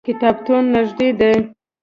[0.07, 1.33] کتابتون نږدې دی